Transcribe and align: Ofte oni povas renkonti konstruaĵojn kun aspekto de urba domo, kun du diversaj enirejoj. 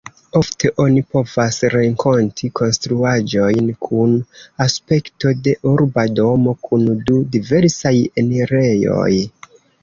Ofte 0.37 0.69
oni 0.83 1.01
povas 1.15 1.57
renkonti 1.73 2.49
konstruaĵojn 2.59 3.67
kun 3.87 4.15
aspekto 4.65 5.35
de 5.49 5.53
urba 5.73 6.07
domo, 6.21 6.55
kun 6.65 6.89
du 7.11 7.21
diversaj 7.37 7.95
enirejoj. 8.25 9.13